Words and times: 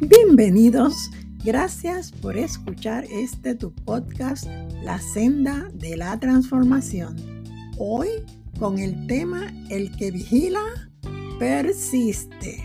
Bienvenidos, 0.00 1.10
gracias 1.44 2.12
por 2.12 2.36
escuchar 2.36 3.04
este 3.10 3.56
tu 3.56 3.74
podcast, 3.74 4.46
La 4.84 5.00
senda 5.00 5.68
de 5.74 5.96
la 5.96 6.16
transformación. 6.20 7.16
Hoy 7.78 8.08
con 8.60 8.78
el 8.78 9.08
tema 9.08 9.52
El 9.70 9.90
que 9.96 10.12
vigila, 10.12 10.62
persiste. 11.40 12.62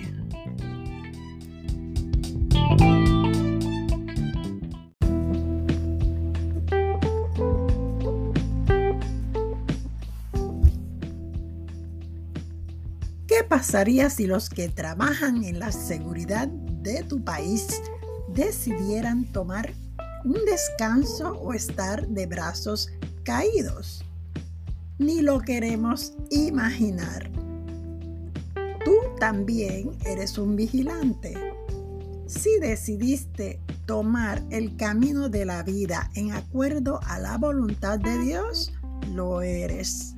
¿Qué 13.25 13.43
pasaría 13.49 14.11
si 14.11 14.27
los 14.27 14.51
que 14.51 14.69
trabajan 14.69 15.43
en 15.43 15.57
la 15.57 15.71
seguridad 15.71 16.47
de 16.83 17.03
tu 17.03 17.23
país 17.23 17.81
decidieran 18.27 19.25
tomar 19.31 19.73
un 20.25 20.37
descanso 20.45 21.31
o 21.39 21.53
estar 21.53 22.07
de 22.07 22.25
brazos 22.25 22.91
caídos? 23.23 24.03
Ni 24.99 25.21
lo 25.21 25.39
queremos 25.39 26.13
imaginar. 26.29 27.31
Tú 28.85 28.93
también 29.19 29.91
eres 30.05 30.37
un 30.37 30.55
vigilante. 30.55 31.33
Si 32.27 32.59
decidiste 32.59 33.59
tomar 33.85 34.41
el 34.49 34.75
camino 34.75 35.29
de 35.29 35.45
la 35.45 35.63
vida 35.63 36.09
en 36.15 36.31
acuerdo 36.31 36.99
a 37.03 37.19
la 37.19 37.37
voluntad 37.37 37.99
de 37.99 38.17
Dios, 38.19 38.73
lo 39.13 39.41
eres 39.41 40.15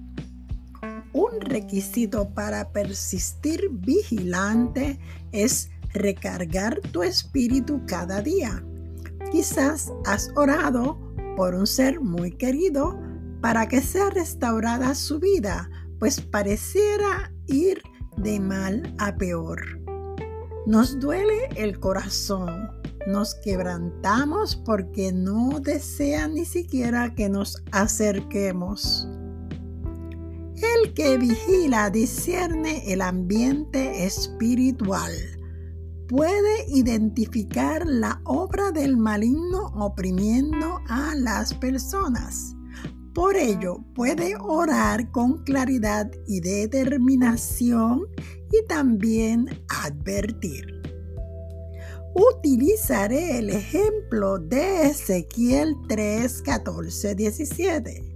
un 1.15 1.39
requisito 1.39 2.29
para 2.29 2.73
persistir 2.73 3.69
vigilante 3.71 4.99
es 5.31 5.69
recargar 5.95 6.79
tu 6.91 7.03
espíritu 7.03 7.81
cada 7.87 8.21
día. 8.21 8.63
Quizás 9.31 9.91
has 10.05 10.31
orado 10.35 10.99
por 11.35 11.55
un 11.55 11.67
ser 11.67 11.99
muy 11.99 12.31
querido 12.31 12.99
para 13.41 13.67
que 13.67 13.81
sea 13.81 14.09
restaurada 14.09 14.95
su 14.95 15.19
vida, 15.19 15.69
pues 15.99 16.21
pareciera 16.21 17.31
ir 17.47 17.81
de 18.17 18.39
mal 18.39 18.95
a 18.97 19.15
peor. 19.15 19.61
Nos 20.65 20.99
duele 20.99 21.49
el 21.55 21.79
corazón, 21.79 22.71
nos 23.07 23.35
quebrantamos 23.35 24.55
porque 24.55 25.11
no 25.11 25.59
desea 25.59 26.27
ni 26.27 26.45
siquiera 26.45 27.13
que 27.13 27.29
nos 27.29 27.63
acerquemos. 27.71 29.07
El 30.55 30.93
que 30.93 31.17
vigila 31.17 31.89
discierne 31.89 32.91
el 32.91 33.01
ambiente 33.01 34.05
espiritual. 34.05 35.11
Puede 36.07 36.65
identificar 36.67 37.85
la 37.85 38.21
obra 38.25 38.71
del 38.71 38.97
maligno 38.97 39.67
oprimiendo 39.75 40.79
a 40.87 41.15
las 41.15 41.53
personas. 41.53 42.55
Por 43.13 43.35
ello, 43.37 43.83
puede 43.95 44.35
orar 44.39 45.09
con 45.11 45.43
claridad 45.43 46.11
y 46.27 46.41
determinación 46.41 48.07
y 48.51 48.65
también 48.67 49.47
advertir. 49.83 50.65
Utilizaré 52.13 53.39
el 53.39 53.49
ejemplo 53.49 54.37
de 54.37 54.87
Ezequiel 54.87 55.75
3, 55.87 56.41
14, 56.41 57.15
17 57.15 58.15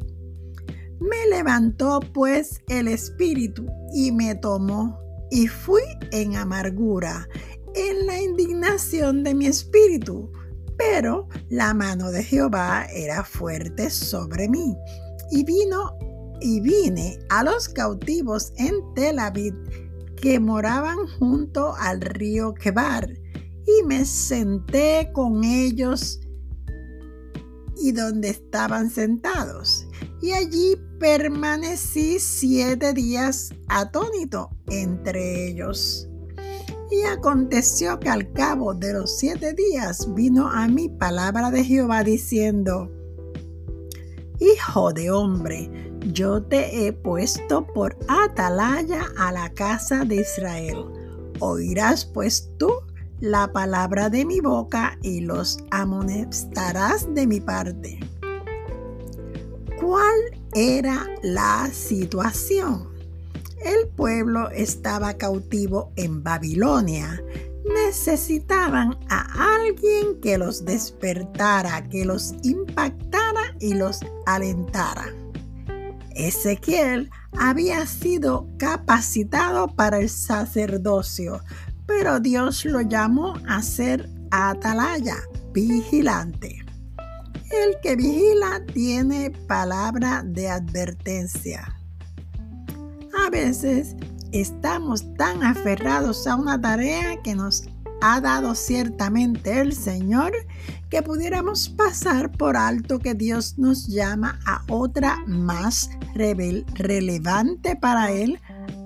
me 1.00 1.28
levantó 1.28 2.02
pues 2.14 2.62
el 2.68 2.88
espíritu 2.88 3.66
y 3.94 4.12
me 4.12 4.36
tomó 4.36 5.00
y 5.32 5.48
fui 5.48 5.82
en 6.12 6.36
amargura, 6.36 7.28
en 7.76 8.06
la 8.06 8.22
indignación 8.22 9.24
de 9.24 9.36
mi 9.36 9.48
espíritu. 9.48 10.32
Pero 10.78 11.28
la 11.50 11.74
mano 11.74 12.12
de 12.12 12.24
Jehová 12.24 12.86
era 12.86 13.24
fuerte 13.24 13.90
sobre 13.90 14.48
mí. 14.48 14.76
Y 15.32 15.44
vino 15.44 15.98
y 16.42 16.62
vine 16.62 17.20
a 17.30 17.44
los 17.44 17.68
cautivos 17.70 18.54
en 18.58 18.76
Tel 18.96 19.20
Aviv 19.20 19.54
que 20.16 20.40
moraban 20.40 20.98
junto 21.18 21.76
al 21.76 22.02
río 22.02 22.54
Quebar 22.54 23.10
y 23.66 23.84
me 23.86 24.06
senté 24.06 25.12
con 25.14 25.44
ellos 25.44 26.20
y 27.78 27.92
donde 27.92 28.30
estaban 28.30 28.90
sentados. 28.90 29.88
Y 30.22 30.32
allí 30.32 30.76
permanecí 31.00 32.20
siete 32.20 32.94
días 32.94 33.54
atónito 33.70 34.50
entre 34.68 35.48
ellos. 35.48 36.09
Y 36.92 37.04
aconteció 37.04 38.00
que 38.00 38.10
al 38.10 38.32
cabo 38.34 38.74
de 38.74 38.94
los 38.94 39.18
siete 39.18 39.54
días 39.54 40.14
vino 40.16 40.50
a 40.50 40.68
mí 40.68 40.90
palabra 40.90 41.52
de 41.52 41.64
Jehová 41.64 42.04
diciendo, 42.04 42.92
Hijo 44.40 44.94
de 44.94 45.12
hombre, 45.12 45.70
yo 46.14 46.42
te 46.42 46.88
he 46.88 46.94
puesto 46.94 47.68
por 47.68 47.98
atalaya 48.08 49.06
a 49.18 49.32
la 49.32 49.54
casa 49.54 50.06
de 50.06 50.18
Israel. 50.18 50.86
Oirás 51.40 52.06
pues 52.06 52.50
tú 52.58 52.72
la 53.20 53.52
palabra 53.52 54.10
de 54.10 54.26
mi 54.26 54.40
boca 54.40 54.98
y 55.02 55.22
los 55.22 55.58
amonestarás 55.72 57.14
de 57.14 57.28
mi 57.28 57.42
parte. 57.42 58.00
¿Cuál 59.80 60.16
era 60.54 61.06
la 61.22 61.70
situación? 61.72 62.99
El 63.64 63.90
pueblo 63.90 64.50
estaba 64.52 65.14
cautivo 65.16 65.92
en 65.96 66.24
Babilonia. 66.24 67.22
Necesitaban 67.86 68.98
a 69.10 69.56
alguien 69.56 70.20
que 70.22 70.38
los 70.38 70.66
despertara, 70.66 71.88
que 71.90 72.06
los 72.06 72.34
impactara 72.44 73.56
y 73.60 73.74
los 73.74 74.00
alentara. 74.26 75.06
Ezequiel 76.16 77.10
había 77.38 77.86
sido 77.86 78.48
capacitado 78.58 79.68
para 79.68 80.00
el 80.00 80.10
sacerdocio, 80.10 81.42
pero 81.86 82.20
Dios 82.20 82.66
lo 82.66 82.82
llamó 82.82 83.36
a 83.48 83.62
ser 83.62 84.10
atalaya, 84.32 85.18
vigilante. 85.54 86.66
El 87.52 87.78
que 87.82 87.96
vigila 87.96 88.62
tiene 88.74 89.32
palabra 89.48 90.24
de 90.24 90.50
advertencia. 90.50 91.79
A 93.26 93.30
veces 93.30 93.96
estamos 94.32 95.14
tan 95.16 95.44
aferrados 95.44 96.26
a 96.28 96.36
una 96.36 96.60
tarea 96.60 97.22
que 97.22 97.36
nos 97.36 97.64
ha 98.02 98.22
dado 98.22 98.56
ciertamente 98.56 99.60
el 99.60 99.74
Señor 99.74 100.32
que 100.90 101.04
pudiéramos 101.04 101.70
pasar 101.70 102.32
por 102.32 102.56
alto 102.58 103.00
que 103.00 103.14
Dios 103.14 103.58
nos 103.58 103.88
llama 103.88 104.40
a 104.46 104.64
otra 104.70 105.18
más 105.28 105.90
relevante 106.16 107.76
para 107.76 108.12
Él, 108.12 108.40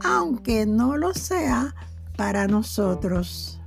aunque 0.04 0.66
no 0.66 0.98
lo 0.98 1.14
sea 1.14 1.76
para 2.18 2.48
nosotros. 2.48 3.62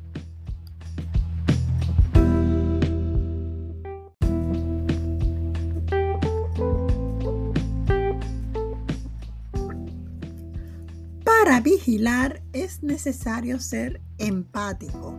Es 12.53 12.83
necesario 12.83 13.59
ser 13.59 14.03
empático, 14.19 15.19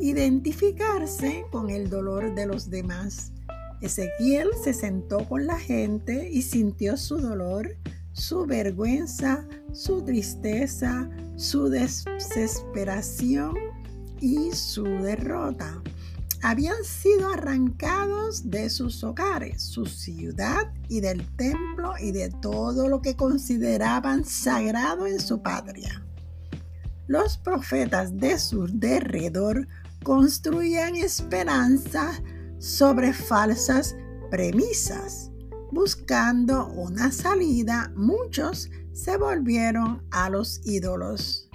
identificarse 0.00 1.44
con 1.52 1.70
el 1.70 1.88
dolor 1.88 2.34
de 2.34 2.46
los 2.46 2.68
demás. 2.68 3.32
Ezequiel 3.80 4.48
se 4.64 4.74
sentó 4.74 5.24
con 5.28 5.46
la 5.46 5.56
gente 5.56 6.28
y 6.28 6.42
sintió 6.42 6.96
su 6.96 7.18
dolor, 7.18 7.76
su 8.12 8.44
vergüenza, 8.44 9.46
su 9.72 10.02
tristeza, 10.02 11.08
su 11.36 11.68
desesperación 11.68 13.54
y 14.20 14.50
su 14.50 14.82
derrota. 14.82 15.80
Habían 16.42 16.82
sido 16.82 17.32
arrancados 17.32 18.50
de 18.50 18.68
sus 18.68 19.04
hogares, 19.04 19.62
su 19.62 19.86
ciudad 19.86 20.72
y 20.88 21.00
del 21.00 21.24
templo 21.36 21.92
y 22.00 22.10
de 22.10 22.30
todo 22.42 22.88
lo 22.88 23.00
que 23.00 23.14
consideraban 23.14 24.24
sagrado 24.24 25.06
en 25.06 25.20
su 25.20 25.40
patria. 25.40 26.05
Los 27.08 27.38
profetas 27.38 28.16
de 28.16 28.38
su 28.38 28.66
derredor 28.66 29.68
construían 30.02 30.96
esperanzas 30.96 32.20
sobre 32.58 33.12
falsas 33.12 33.96
premisas. 34.30 35.30
Buscando 35.70 36.68
una 36.68 37.12
salida, 37.12 37.92
muchos 37.94 38.70
se 38.92 39.16
volvieron 39.16 40.02
a 40.10 40.30
los 40.30 40.60
ídolos. 40.64 41.48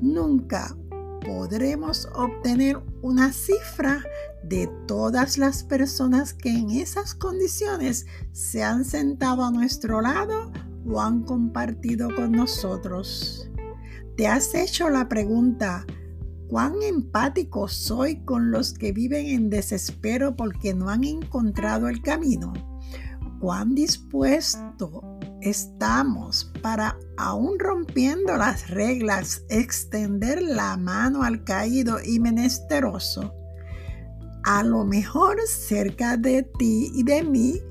Nunca 0.00 0.76
podremos 1.24 2.08
obtener 2.14 2.82
una 3.02 3.32
cifra 3.32 4.02
de 4.42 4.68
todas 4.88 5.38
las 5.38 5.62
personas 5.62 6.34
que 6.34 6.50
en 6.50 6.70
esas 6.70 7.14
condiciones 7.14 8.06
se 8.32 8.64
han 8.64 8.84
sentado 8.84 9.44
a 9.44 9.52
nuestro 9.52 10.00
lado 10.00 10.50
o 10.84 11.00
han 11.00 11.22
compartido 11.22 12.08
con 12.16 12.32
nosotros. 12.32 13.51
¿Te 14.16 14.26
has 14.26 14.54
hecho 14.54 14.90
la 14.90 15.08
pregunta, 15.08 15.86
cuán 16.52 16.82
empático 16.82 17.66
soy 17.66 18.16
con 18.26 18.50
los 18.50 18.74
que 18.74 18.92
viven 18.92 19.24
en 19.24 19.48
desespero 19.48 20.36
porque 20.36 20.74
no 20.74 20.90
han 20.90 21.02
encontrado 21.02 21.88
el 21.88 22.02
camino. 22.02 22.52
Cuán 23.40 23.74
dispuesto 23.74 25.18
estamos 25.40 26.52
para, 26.60 26.98
aún 27.16 27.58
rompiendo 27.58 28.36
las 28.36 28.68
reglas, 28.68 29.46
extender 29.48 30.42
la 30.42 30.76
mano 30.76 31.22
al 31.22 31.42
caído 31.42 31.96
y 32.04 32.20
menesteroso. 32.20 33.32
A 34.44 34.62
lo 34.62 34.84
mejor 34.84 35.38
cerca 35.48 36.18
de 36.18 36.42
ti 36.58 36.92
y 36.94 37.02
de 37.02 37.22
mí 37.22 37.62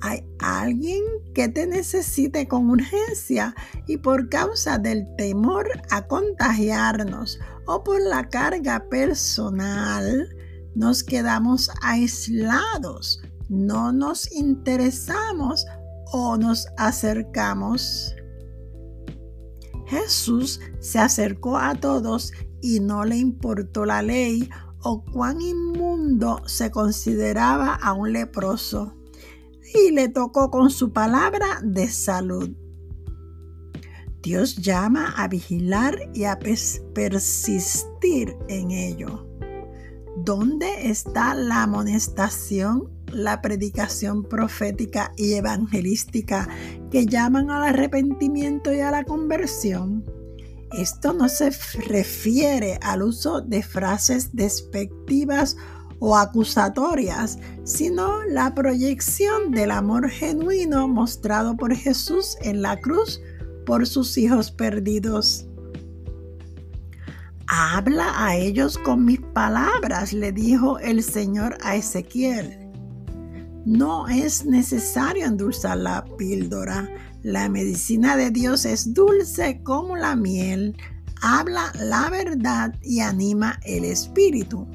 hay 0.00 0.24
alguien 0.38 1.02
que 1.34 1.48
te 1.48 1.66
necesite 1.66 2.46
con 2.46 2.70
urgencia 2.70 3.54
y 3.86 3.98
por 3.98 4.28
causa 4.28 4.78
del 4.78 5.06
temor 5.16 5.68
a 5.90 6.06
contagiarnos 6.06 7.38
o 7.66 7.82
por 7.84 8.00
la 8.00 8.28
carga 8.28 8.88
personal, 8.88 10.28
nos 10.74 11.02
quedamos 11.02 11.70
aislados, 11.82 13.22
no 13.48 13.92
nos 13.92 14.32
interesamos 14.32 15.66
o 16.12 16.36
nos 16.36 16.66
acercamos. 16.76 18.14
Jesús 19.86 20.60
se 20.80 20.98
acercó 20.98 21.56
a 21.56 21.74
todos 21.74 22.32
y 22.60 22.80
no 22.80 23.04
le 23.04 23.16
importó 23.16 23.84
la 23.84 24.02
ley 24.02 24.48
o 24.82 25.02
cuán 25.04 25.40
inmundo 25.40 26.42
se 26.46 26.70
consideraba 26.70 27.74
a 27.74 27.92
un 27.92 28.12
leproso 28.12 28.97
y 29.74 29.90
le 29.90 30.08
tocó 30.08 30.50
con 30.50 30.70
su 30.70 30.92
palabra 30.92 31.60
de 31.62 31.88
salud. 31.88 32.50
Dios 34.22 34.56
llama 34.56 35.14
a 35.16 35.28
vigilar 35.28 36.10
y 36.12 36.24
a 36.24 36.38
persistir 36.38 38.36
en 38.48 38.70
ello. 38.70 39.26
¿Dónde 40.24 40.90
está 40.90 41.34
la 41.34 41.62
amonestación, 41.62 42.90
la 43.12 43.40
predicación 43.40 44.24
profética 44.24 45.12
y 45.16 45.34
evangelística 45.34 46.48
que 46.90 47.06
llaman 47.06 47.50
al 47.50 47.62
arrepentimiento 47.62 48.72
y 48.72 48.80
a 48.80 48.90
la 48.90 49.04
conversión? 49.04 50.04
Esto 50.72 51.12
no 51.12 51.28
se 51.28 51.50
refiere 51.86 52.78
al 52.82 53.02
uso 53.02 53.40
de 53.40 53.62
frases 53.62 54.34
despectivas 54.34 55.56
o 55.56 55.77
acusatorias, 56.16 57.38
sino 57.64 58.24
la 58.24 58.54
proyección 58.54 59.50
del 59.50 59.70
amor 59.70 60.08
genuino 60.08 60.88
mostrado 60.88 61.56
por 61.56 61.74
Jesús 61.74 62.36
en 62.42 62.62
la 62.62 62.76
cruz 62.80 63.20
por 63.66 63.86
sus 63.86 64.16
hijos 64.16 64.50
perdidos. 64.50 65.46
Habla 67.48 68.12
a 68.16 68.36
ellos 68.36 68.78
con 68.78 69.04
mis 69.04 69.20
palabras, 69.20 70.12
le 70.12 70.32
dijo 70.32 70.78
el 70.78 71.02
Señor 71.02 71.56
a 71.62 71.76
Ezequiel. 71.76 72.68
No 73.64 74.08
es 74.08 74.46
necesario 74.46 75.26
endulzar 75.26 75.78
la 75.78 76.04
píldora. 76.16 76.88
La 77.22 77.48
medicina 77.48 78.16
de 78.16 78.30
Dios 78.30 78.64
es 78.64 78.94
dulce 78.94 79.62
como 79.62 79.96
la 79.96 80.14
miel. 80.14 80.76
Habla 81.20 81.72
la 81.80 82.08
verdad 82.10 82.74
y 82.82 83.00
anima 83.00 83.58
el 83.64 83.84
espíritu. 83.84 84.66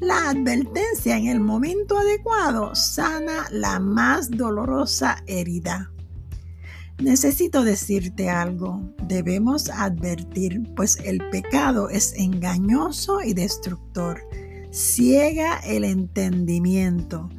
La 0.00 0.28
advertencia 0.28 1.16
en 1.16 1.26
el 1.26 1.40
momento 1.40 1.98
adecuado 1.98 2.74
sana 2.74 3.46
la 3.50 3.80
más 3.80 4.30
dolorosa 4.30 5.22
herida. 5.26 5.90
Necesito 6.98 7.64
decirte 7.64 8.28
algo. 8.28 8.80
Debemos 9.04 9.70
advertir, 9.70 10.62
pues 10.74 10.98
el 11.02 11.26
pecado 11.30 11.88
es 11.88 12.12
engañoso 12.14 13.22
y 13.22 13.32
destructor. 13.32 14.20
Ciega 14.70 15.60
el 15.60 15.84
entendimiento. 15.84 17.30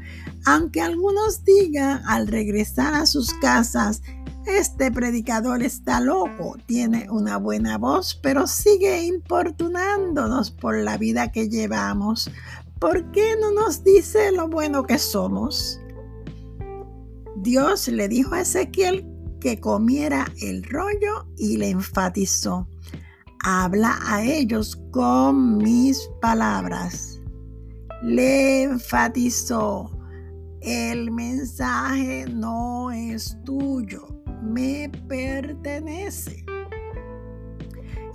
Aunque 0.45 0.81
algunos 0.81 1.43
digan 1.43 2.01
al 2.07 2.27
regresar 2.27 2.95
a 2.95 3.05
sus 3.05 3.33
casas, 3.35 4.01
este 4.47 4.91
predicador 4.91 5.61
está 5.61 5.99
loco, 5.99 6.55
tiene 6.65 7.07
una 7.09 7.37
buena 7.37 7.77
voz, 7.77 8.17
pero 8.21 8.47
sigue 8.47 9.03
importunándonos 9.03 10.51
por 10.51 10.77
la 10.77 10.97
vida 10.97 11.31
que 11.31 11.49
llevamos. 11.49 12.31
¿Por 12.79 13.11
qué 13.11 13.35
no 13.39 13.51
nos 13.51 13.83
dice 13.83 14.31
lo 14.31 14.47
bueno 14.47 14.83
que 14.83 14.97
somos? 14.97 15.79
Dios 17.37 17.87
le 17.87 18.07
dijo 18.07 18.35
a 18.35 18.41
Ezequiel 18.41 19.05
que 19.39 19.59
comiera 19.59 20.25
el 20.41 20.63
rollo 20.63 21.27
y 21.37 21.57
le 21.57 21.69
enfatizó, 21.69 22.67
habla 23.43 23.99
a 24.03 24.23
ellos 24.23 24.81
con 24.91 25.57
mis 25.57 26.09
palabras. 26.21 27.21
Le 28.01 28.63
enfatizó, 28.63 29.91
el 30.61 31.11
mensaje 31.11 32.25
no 32.27 32.91
es 32.91 33.37
tuyo, 33.43 34.16
me 34.41 34.89
pertenece. 35.07 36.45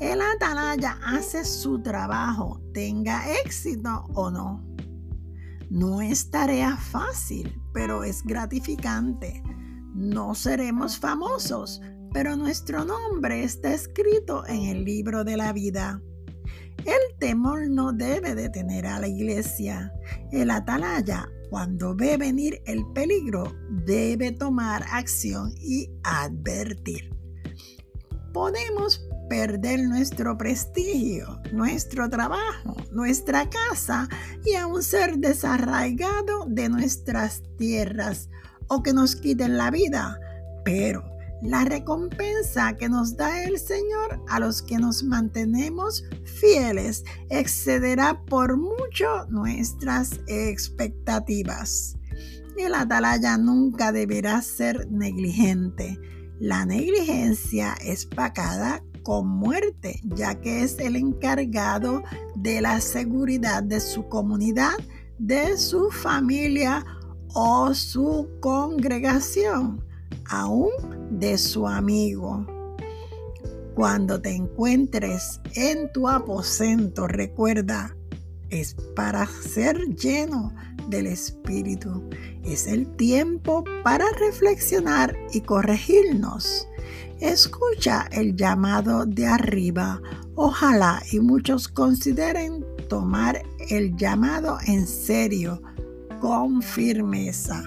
El 0.01 0.21
atalaya 0.21 0.99
hace 1.05 1.45
su 1.45 1.81
trabajo, 1.81 2.61
tenga 2.73 3.25
éxito 3.45 4.05
o 4.15 4.31
no. 4.31 4.65
No 5.71 6.01
es 6.03 6.31
tarea 6.31 6.77
fácil, 6.77 7.61
pero 7.73 8.05
es 8.05 8.23
gratificante 8.25 9.43
no 9.95 10.35
seremos 10.35 10.99
famosos, 10.99 11.83
pero 12.13 12.35
nuestro 12.35 12.85
nombre 12.85 13.45
está 13.45 13.75
escrito 13.75 14.47
en 14.47 14.63
el 14.63 14.85
libro 14.85 15.23
de 15.23 15.37
la 15.37 15.53
vida. 15.53 16.01
El 16.85 17.19
temor 17.19 17.69
no 17.69 17.93
debe 17.93 18.35
detener 18.35 18.87
a 18.87 18.99
la 18.99 19.09
iglesia. 19.09 19.93
El 20.33 20.51
atalaya, 20.51 21.29
cuando 21.51 21.95
ve 21.95 22.17
venir 22.17 22.61
el 22.67 22.85
peligro, 22.93 23.55
debe 23.71 24.33
tomar 24.33 24.85
acción 24.91 25.53
y 25.59 25.89
advertir. 26.03 27.11
Podemos 28.33 29.07
perder 29.29 29.81
nuestro 29.81 30.37
prestigio, 30.37 31.41
nuestro 31.53 32.09
trabajo, 32.11 32.77
nuestra 32.91 33.49
casa 33.49 34.09
y 34.45 34.55
aún 34.55 34.83
ser 34.83 35.19
desarraigado 35.19 36.47
de 36.49 36.69
nuestras 36.69 37.43
tierras 37.57 38.29
o 38.69 38.83
que 38.83 38.93
nos 38.93 39.17
quiten 39.17 39.57
la 39.57 39.71
vida, 39.71 40.19
pero 40.65 41.12
la 41.43 41.65
recompensa 41.65 42.77
que 42.77 42.89
nos 42.89 43.17
da 43.17 43.43
el 43.45 43.59
Señor 43.59 44.23
a 44.29 44.39
los 44.39 44.63
que 44.63 44.79
nos 44.79 45.03
mantenemos 45.03 46.05
fieles 46.25 47.05
excederá 47.31 48.23
por 48.27 48.57
mucho 48.57 49.27
nuestras 49.29 50.21
expectativas. 50.29 51.97
El 52.57 52.75
atalaya 52.75 53.39
nunca 53.39 53.93
deberá 53.93 54.41
ser 54.43 54.89
negligente. 54.91 55.99
La 56.39 56.65
negligencia 56.65 57.75
es 57.85 58.07
pagada 58.07 58.83
con 59.03 59.27
muerte, 59.27 60.01
ya 60.05 60.41
que 60.41 60.63
es 60.63 60.79
el 60.79 60.97
encargado 60.97 62.03
de 62.37 62.61
la 62.61 62.81
seguridad 62.81 63.63
de 63.63 63.81
su 63.81 64.09
comunidad, 64.09 64.75
de 65.19 65.57
su 65.57 65.91
familia 65.91 66.85
o 67.35 67.75
su 67.75 68.29
congregación, 68.41 69.85
aún 70.33 70.71
de 71.11 71.39
su 71.39 71.69
amigo. 71.69 72.47
Cuando 73.75 74.21
te 74.21 74.31
encuentres 74.35 75.41
en 75.55 75.93
tu 75.93 76.09
aposento, 76.09 77.07
recuerda, 77.07 77.95
es 78.51 78.75
para 78.95 79.27
ser 79.27 79.79
lleno 79.97 80.55
del 80.89 81.07
Espíritu. 81.07 82.09
Es 82.45 82.67
el 82.67 82.87
tiempo 82.97 83.65
para 83.83 84.05
reflexionar 84.19 85.17
y 85.33 85.41
corregirnos. 85.41 86.69
Escucha 87.21 88.09
el 88.13 88.37
llamado 88.37 89.07
de 89.07 89.27
arriba. 89.27 90.01
Ojalá 90.35 91.03
y 91.13 91.21
muchos 91.21 91.69
consideren 91.69 92.65
tomar 92.89 93.43
el 93.71 93.97
llamado 93.97 94.59
en 94.67 94.87
serio 94.87 95.63
con 96.21 96.61
firmeza. 96.63 97.63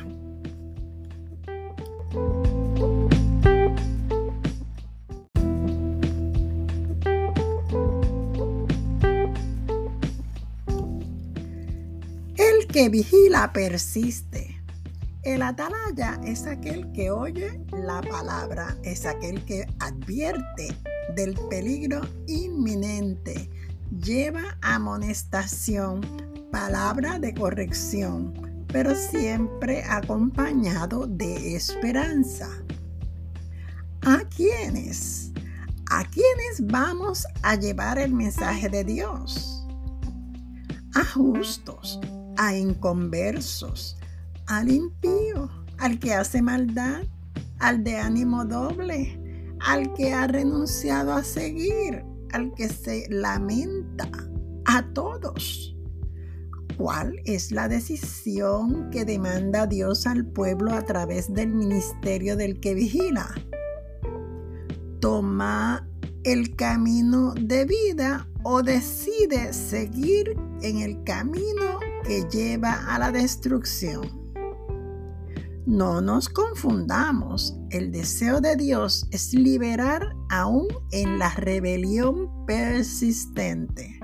Que 12.75 12.89
vigila 12.89 13.53
persiste. 13.53 14.61
El 15.23 15.43
atalaya 15.43 16.19
es 16.25 16.45
aquel 16.45 16.91
que 16.91 17.09
oye 17.09 17.63
la 17.71 18.01
palabra, 18.01 18.75
es 18.83 19.05
aquel 19.05 19.45
que 19.45 19.65
advierte 19.79 20.75
del 21.15 21.35
peligro 21.49 22.01
inminente, 22.27 23.49
lleva 24.03 24.57
amonestación, 24.61 26.01
palabra 26.51 27.17
de 27.17 27.33
corrección, 27.33 28.33
pero 28.67 28.93
siempre 28.93 29.81
acompañado 29.85 31.07
de 31.07 31.55
esperanza. 31.55 32.49
¿A 34.01 34.19
quiénes? 34.35 35.31
¿A 35.89 36.03
quiénes 36.03 36.59
vamos 36.59 37.25
a 37.41 37.55
llevar 37.55 37.99
el 37.99 38.11
mensaje 38.11 38.67
de 38.67 38.83
Dios? 38.83 39.61
justos, 41.13 41.99
a 42.37 42.55
inconversos, 42.55 43.97
al 44.47 44.69
impío, 44.69 45.49
al 45.77 45.99
que 45.99 46.13
hace 46.13 46.41
maldad, 46.41 47.03
al 47.59 47.83
de 47.83 47.97
ánimo 47.97 48.45
doble, 48.45 49.19
al 49.59 49.93
que 49.93 50.13
ha 50.13 50.27
renunciado 50.27 51.13
a 51.13 51.23
seguir, 51.23 52.03
al 52.33 52.53
que 52.53 52.67
se 52.69 53.07
lamenta, 53.09 54.09
a 54.65 54.83
todos. 54.93 55.75
¿Cuál 56.77 57.21
es 57.23 57.51
la 57.51 57.69
decisión 57.69 58.89
que 58.89 59.05
demanda 59.05 59.65
Dios 59.65 60.05
al 60.05 60.25
pueblo 60.25 60.73
a 60.73 60.81
través 60.81 61.33
del 61.33 61.53
ministerio 61.53 62.35
del 62.35 62.59
que 62.59 62.73
vigila? 62.73 63.33
Toma 64.99 65.87
el 66.23 66.55
camino 66.55 67.33
de 67.39 67.65
vida 67.65 68.27
o 68.43 68.61
decide 68.61 69.53
seguir 69.53 70.35
en 70.61 70.79
el 70.79 71.01
camino 71.03 71.79
que 72.05 72.23
lleva 72.29 72.73
a 72.93 72.99
la 72.99 73.11
destrucción. 73.11 74.25
No 75.65 75.99
nos 75.99 76.29
confundamos, 76.29 77.57
el 77.71 77.91
deseo 77.91 78.39
de 78.39 78.55
Dios 78.55 79.07
es 79.11 79.33
liberar 79.33 80.15
aún 80.29 80.67
en 80.91 81.17
la 81.17 81.31
rebelión 81.31 82.45
persistente. 82.45 83.99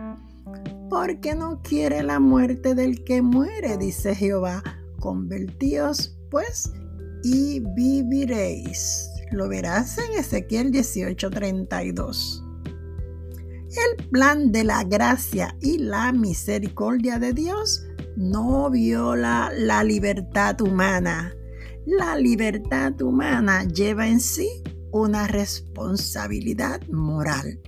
Porque 0.89 1.35
no 1.35 1.61
quiere 1.61 2.01
la 2.01 2.19
muerte 2.19 2.73
del 2.73 3.03
que 3.03 3.21
muere, 3.21 3.77
dice 3.77 4.15
Jehová. 4.15 4.63
Convertíos 4.99 6.17
pues 6.31 6.71
y 7.23 7.59
viviréis. 7.75 9.07
Lo 9.31 9.47
verás 9.47 9.97
en 9.99 10.19
Ezequiel 10.19 10.71
18:32. 10.71 12.43
El 13.69 14.07
plan 14.09 14.51
de 14.51 14.63
la 14.63 14.83
gracia 14.83 15.55
y 15.61 15.77
la 15.77 16.11
misericordia 16.11 17.19
de 17.19 17.31
Dios 17.33 17.85
no 18.15 18.69
viola 18.69 19.51
la 19.55 19.83
libertad 19.83 20.59
humana 20.61 21.35
la 21.85 22.15
libertad 22.15 23.01
humana 23.01 23.63
lleva 23.63 24.07
en 24.07 24.19
sí 24.19 24.47
una 24.91 25.25
responsabilidad 25.25 26.79
moral. 26.89 27.59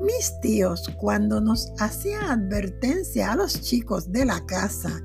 Mis 0.00 0.32
tíos, 0.40 0.88
cuando 1.00 1.40
nos 1.40 1.72
hacían 1.80 2.22
advertencia 2.30 3.32
a 3.32 3.36
los 3.36 3.60
chicos 3.60 4.12
de 4.12 4.24
la 4.24 4.46
casa 4.46 5.02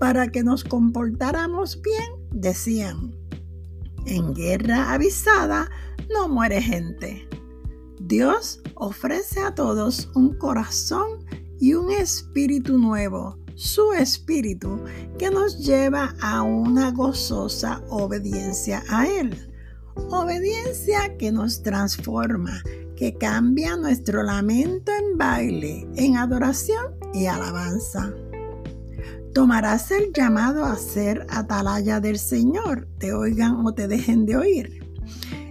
para 0.00 0.26
que 0.26 0.42
nos 0.42 0.64
comportáramos 0.64 1.80
bien, 1.80 2.28
decían, 2.32 3.14
en 4.06 4.34
guerra 4.34 4.92
avisada 4.92 5.70
no 6.12 6.28
muere 6.28 6.60
gente. 6.60 7.28
Dios 8.00 8.60
ofrece 8.74 9.40
a 9.40 9.54
todos 9.54 10.10
un 10.16 10.36
corazón 10.36 11.24
y 11.64 11.72
un 11.72 11.90
espíritu 11.90 12.76
nuevo 12.76 13.38
su 13.54 13.94
espíritu 13.94 14.84
que 15.18 15.30
nos 15.30 15.64
lleva 15.64 16.14
a 16.20 16.42
una 16.42 16.90
gozosa 16.90 17.80
obediencia 17.88 18.82
a 18.90 19.06
Él. 19.08 19.50
Obediencia 20.10 21.16
que 21.16 21.32
nos 21.32 21.62
transforma, 21.62 22.60
que 22.96 23.14
cambia 23.14 23.78
nuestro 23.78 24.22
lamento 24.22 24.92
en 24.92 25.16
baile, 25.16 25.88
en 25.96 26.18
adoración 26.18 26.96
y 27.14 27.24
alabanza. 27.26 28.12
Tomarás 29.32 29.90
el 29.90 30.12
llamado 30.12 30.66
a 30.66 30.76
ser 30.76 31.26
atalaya 31.30 31.98
del 31.98 32.18
Señor, 32.18 32.88
te 32.98 33.14
oigan 33.14 33.64
o 33.64 33.72
te 33.72 33.88
dejen 33.88 34.26
de 34.26 34.36
oír. 34.36 34.84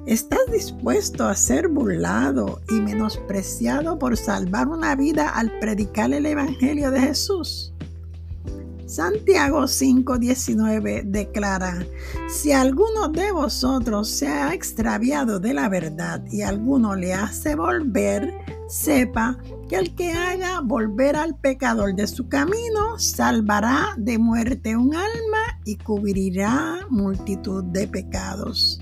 ¿Estás 0.05 0.41
dispuesto 0.51 1.25
a 1.25 1.33
ser 1.33 1.69
burlado 1.69 2.60
y 2.69 2.81
menospreciado 2.81 3.98
por 3.98 4.17
salvar 4.17 4.67
una 4.67 4.98
vida 4.98 5.29
al 5.29 5.57
predicar 5.60 6.12
el 6.12 6.25
Evangelio 6.25 6.91
de 6.91 7.00
Jesús? 7.00 7.74
Santiago 8.86 9.65
5:19 9.65 11.03
declara, 11.05 11.86
si 12.27 12.51
alguno 12.51 13.07
de 13.07 13.31
vosotros 13.31 14.10
se 14.10 14.27
ha 14.27 14.53
extraviado 14.53 15.39
de 15.39 15.53
la 15.53 15.69
verdad 15.69 16.22
y 16.29 16.41
alguno 16.41 16.95
le 16.95 17.13
hace 17.13 17.55
volver, 17.55 18.33
sepa 18.67 19.38
que 19.69 19.77
el 19.77 19.95
que 19.95 20.12
haga 20.12 20.60
volver 20.60 21.15
al 21.15 21.38
pecador 21.38 21.95
de 21.95 22.07
su 22.07 22.27
camino 22.27 23.00
salvará 23.00 23.93
de 23.95 24.17
muerte 24.17 24.75
un 24.75 24.93
alma 24.93 25.62
y 25.63 25.77
cubrirá 25.77 26.79
multitud 26.89 27.63
de 27.63 27.88
pecados. 27.88 28.81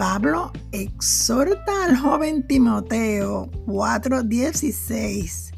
Pablo 0.00 0.50
exhorta 0.72 1.84
al 1.84 1.94
joven 1.94 2.42
Timoteo 2.46 3.50
4:16 3.66 5.52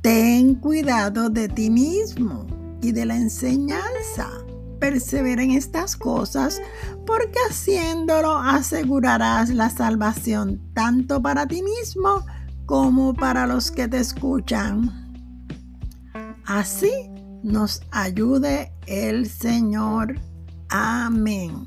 Ten 0.00 0.56
cuidado 0.56 1.30
de 1.30 1.46
ti 1.46 1.70
mismo 1.70 2.44
y 2.82 2.90
de 2.90 3.06
la 3.06 3.14
enseñanza. 3.14 4.28
Persevera 4.80 5.44
en 5.44 5.52
estas 5.52 5.94
cosas, 5.94 6.60
porque 7.06 7.38
haciéndolo 7.48 8.36
asegurarás 8.36 9.50
la 9.50 9.70
salvación 9.70 10.60
tanto 10.74 11.22
para 11.22 11.46
ti 11.46 11.62
mismo 11.62 12.26
como 12.66 13.14
para 13.14 13.46
los 13.46 13.70
que 13.70 13.86
te 13.86 13.98
escuchan. 13.98 14.90
Así 16.46 16.90
nos 17.44 17.80
ayude 17.92 18.72
el 18.88 19.28
Señor. 19.30 20.16
Amén. 20.68 21.62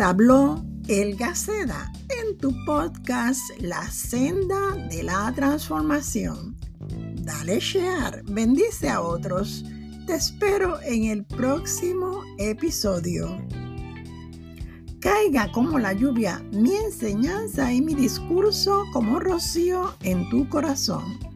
Habló 0.00 0.64
El 0.88 1.16
Gaceda 1.16 1.92
en 2.08 2.36
tu 2.38 2.52
podcast 2.64 3.40
La 3.58 3.88
Senda 3.90 4.72
de 4.90 5.02
la 5.02 5.32
Transformación. 5.34 6.56
Dale 7.22 7.60
share, 7.60 8.22
bendice 8.24 8.88
a 8.88 9.00
otros. 9.00 9.64
Te 10.06 10.14
espero 10.14 10.80
en 10.82 11.04
el 11.04 11.24
próximo 11.24 12.22
episodio. 12.38 13.38
Caiga 15.00 15.52
como 15.52 15.78
la 15.78 15.92
lluvia 15.92 16.42
mi 16.52 16.74
enseñanza 16.74 17.72
y 17.72 17.80
mi 17.80 17.94
discurso 17.94 18.84
como 18.92 19.20
rocío 19.20 19.94
en 20.02 20.28
tu 20.28 20.48
corazón 20.48 21.33